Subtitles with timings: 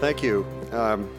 [0.00, 0.46] Thank you.
[0.72, 1.10] Um,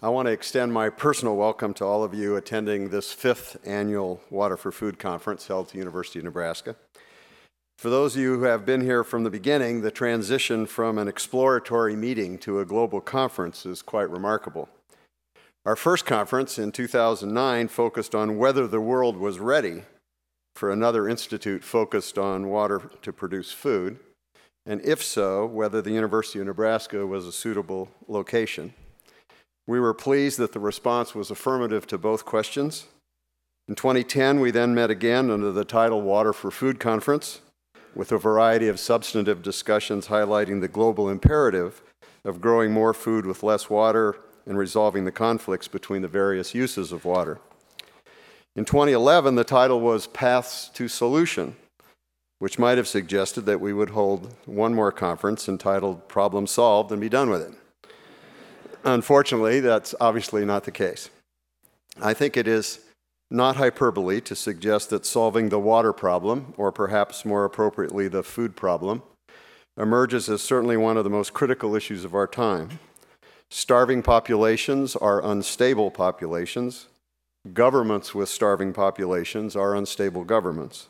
[0.00, 4.20] I want to extend my personal welcome to all of you attending this fifth annual
[4.30, 6.76] Water for Food conference held at the University of Nebraska.
[7.78, 11.08] For those of you who have been here from the beginning, the transition from an
[11.08, 14.68] exploratory meeting to a global conference is quite remarkable.
[15.66, 19.82] Our first conference in 2009 focused on whether the world was ready
[20.54, 23.98] for another institute focused on water to produce food,
[24.70, 28.72] and if so, whether the University of Nebraska was a suitable location.
[29.66, 32.86] We were pleased that the response was affirmative to both questions.
[33.66, 37.40] In 2010, we then met again under the title Water for Food Conference
[37.96, 41.82] with a variety of substantive discussions highlighting the global imperative
[42.24, 46.92] of growing more food with less water and resolving the conflicts between the various uses
[46.92, 47.40] of water.
[48.54, 51.56] In 2011, the title was Paths to Solution,
[52.40, 57.00] which might have suggested that we would hold one more conference entitled Problem Solved and
[57.00, 57.54] be done with it.
[58.82, 61.10] Unfortunately, that's obviously not the case.
[62.00, 62.80] I think it is
[63.30, 68.56] not hyperbole to suggest that solving the water problem, or perhaps more appropriately, the food
[68.56, 69.02] problem,
[69.76, 72.80] emerges as certainly one of the most critical issues of our time.
[73.50, 76.86] Starving populations are unstable populations.
[77.52, 80.88] Governments with starving populations are unstable governments.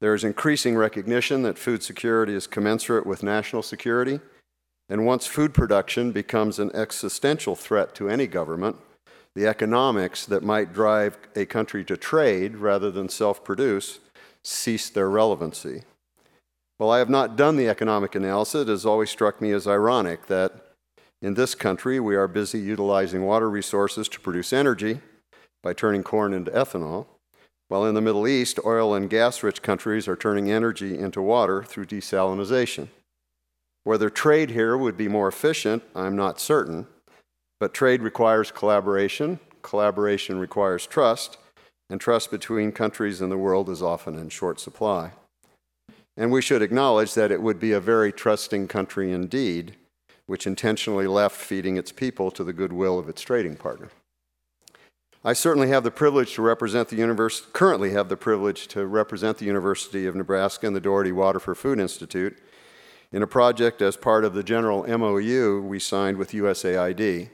[0.00, 4.20] There is increasing recognition that food security is commensurate with national security,
[4.88, 8.76] and once food production becomes an existential threat to any government,
[9.34, 14.00] the economics that might drive a country to trade rather than self produce
[14.42, 15.82] cease their relevancy.
[16.78, 20.26] While I have not done the economic analysis, it has always struck me as ironic
[20.26, 20.72] that
[21.20, 25.00] in this country we are busy utilizing water resources to produce energy
[25.62, 27.06] by turning corn into ethanol,
[27.70, 31.62] while in the Middle East, oil and gas rich countries are turning energy into water
[31.62, 32.88] through desalination.
[33.84, 36.88] Whether trade here would be more efficient, I'm not certain,
[37.60, 41.38] but trade requires collaboration, collaboration requires trust,
[41.88, 45.12] and trust between countries in the world is often in short supply.
[46.16, 49.76] And we should acknowledge that it would be a very trusting country indeed,
[50.26, 53.90] which intentionally left feeding its people to the goodwill of its trading partner.
[55.22, 59.36] I certainly have the privilege to represent the university, currently have the privilege to represent
[59.36, 62.38] the University of Nebraska and the Daugherty Water for Food Institute
[63.12, 67.28] in a project as part of the general MOU we signed with USAID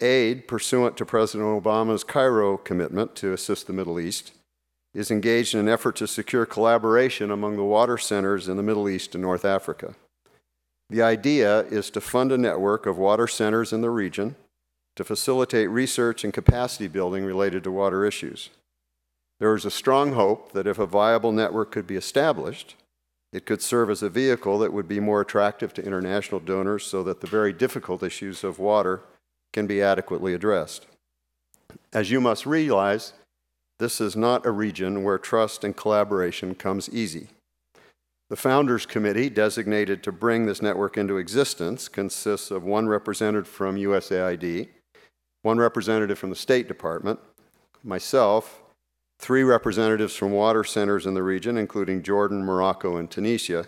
[0.00, 4.32] aid pursuant to President Obama's Cairo commitment to assist the Middle East
[4.92, 8.88] is engaged in an effort to secure collaboration among the water centers in the Middle
[8.88, 9.94] East and North Africa.
[10.88, 14.34] The idea is to fund a network of water centers in the region
[14.96, 18.50] to facilitate research and capacity building related to water issues.
[19.38, 22.76] There is a strong hope that if a viable network could be established,
[23.32, 27.02] it could serve as a vehicle that would be more attractive to international donors so
[27.04, 29.02] that the very difficult issues of water
[29.52, 30.86] can be adequately addressed.
[31.92, 33.12] As you must realize,
[33.78, 37.28] this is not a region where trust and collaboration comes easy.
[38.28, 43.76] The Founders Committee, designated to bring this network into existence, consists of one representative from
[43.76, 44.68] USAID,
[45.42, 47.18] one representative from the State Department,
[47.82, 48.60] myself,
[49.18, 53.66] three representatives from water centers in the region, including Jordan, Morocco, and Tunisia,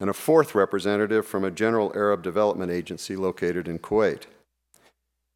[0.00, 4.22] and a fourth representative from a general Arab development agency located in Kuwait.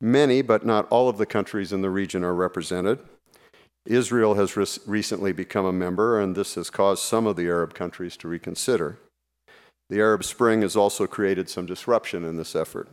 [0.01, 2.99] Many, but not all of the countries in the region are represented.
[3.87, 7.75] Israel has re- recently become a member, and this has caused some of the Arab
[7.75, 8.99] countries to reconsider.
[9.91, 12.89] The Arab Spring has also created some disruption in this effort.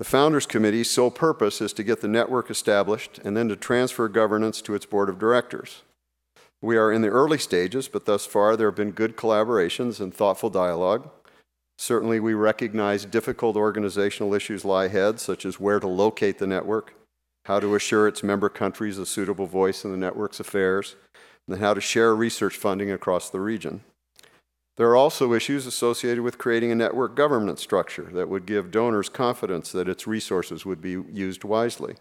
[0.00, 4.08] The Founders Committee's sole purpose is to get the network established and then to transfer
[4.08, 5.82] governance to its board of directors.
[6.62, 10.14] We are in the early stages, but thus far there have been good collaborations and
[10.14, 11.10] thoughtful dialogue.
[11.76, 16.94] Certainly, we recognize difficult organizational issues lie ahead, such as where to locate the network,
[17.44, 20.96] how to assure its member countries a suitable voice in the network's affairs,
[21.46, 23.82] and how to share research funding across the region.
[24.80, 29.10] There are also issues associated with creating a network governance structure that would give donors
[29.10, 31.96] confidence that its resources would be used wisely.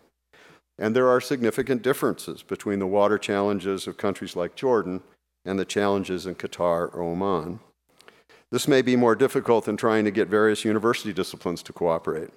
[0.77, 5.01] And there are significant differences between the water challenges of countries like Jordan
[5.43, 7.59] and the challenges in Qatar or Oman.
[8.49, 12.29] This may be more difficult than trying to get various university disciplines to cooperate.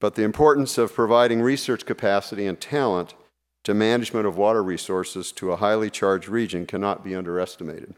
[0.00, 3.14] But the importance of providing research capacity and talent
[3.62, 7.94] to management of water resources to a highly charged region cannot be underestimated.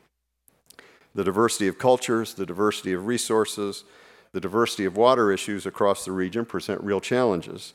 [1.15, 3.85] The diversity of cultures, the diversity of resources,
[4.33, 7.75] the diversity of water issues across the region present real challenges.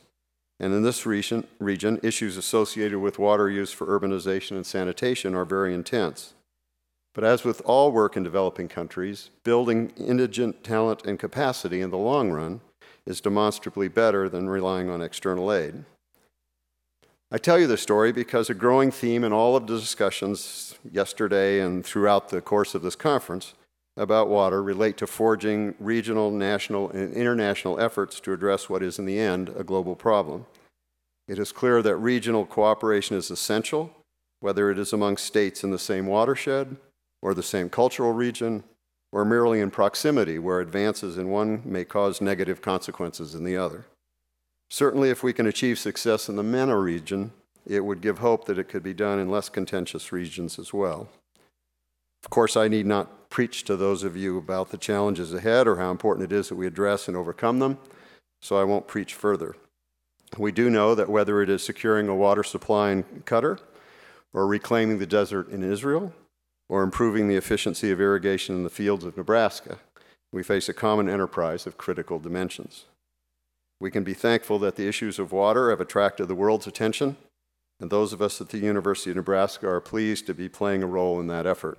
[0.58, 5.46] And in this region, region, issues associated with water use for urbanization and sanitation are
[5.46, 6.34] very intense.
[7.14, 11.96] But as with all work in developing countries, building indigent talent and capacity in the
[11.96, 12.60] long run
[13.06, 15.84] is demonstrably better than relying on external aid.
[17.32, 21.60] I tell you this story because a growing theme in all of the discussions yesterday
[21.60, 23.54] and throughout the course of this conference
[23.96, 29.04] about water relate to forging regional, national, and international efforts to address what is, in
[29.04, 30.44] the end, a global problem.
[31.28, 33.92] It is clear that regional cooperation is essential,
[34.40, 36.78] whether it is among states in the same watershed,
[37.22, 38.64] or the same cultural region,
[39.12, 43.84] or merely in proximity, where advances in one may cause negative consequences in the other.
[44.70, 47.32] Certainly, if we can achieve success in the MENA region,
[47.66, 51.08] it would give hope that it could be done in less contentious regions as well.
[52.22, 55.76] Of course, I need not preach to those of you about the challenges ahead or
[55.76, 57.78] how important it is that we address and overcome them,
[58.40, 59.56] so I won't preach further.
[60.38, 63.58] We do know that whether it is securing a water supply in Qatar,
[64.32, 66.12] or reclaiming the desert in Israel,
[66.68, 69.78] or improving the efficiency of irrigation in the fields of Nebraska,
[70.32, 72.84] we face a common enterprise of critical dimensions.
[73.80, 77.16] We can be thankful that the issues of water have attracted the world's attention,
[77.80, 80.86] and those of us at the University of Nebraska are pleased to be playing a
[80.86, 81.78] role in that effort.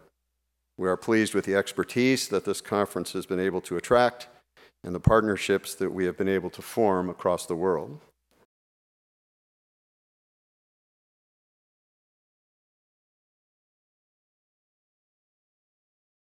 [0.78, 4.28] We are pleased with the expertise that this conference has been able to attract
[4.84, 8.00] and the partnerships that we have been able to form across the world.